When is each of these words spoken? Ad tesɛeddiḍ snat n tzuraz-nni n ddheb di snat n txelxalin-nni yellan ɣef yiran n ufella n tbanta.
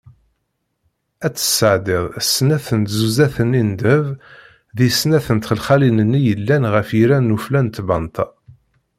Ad 1.25 1.33
tesɛeddiḍ 1.35 2.05
snat 2.33 2.67
n 2.79 2.81
tzuraz-nni 2.83 3.63
n 3.69 3.71
ddheb 3.73 4.05
di 4.75 4.87
snat 4.99 5.27
n 5.35 5.37
txelxalin-nni 5.39 6.21
yellan 6.25 6.63
ɣef 6.73 6.89
yiran 6.97 7.25
n 7.31 7.35
ufella 7.35 7.61
n 7.63 7.67
tbanta. 7.69 8.25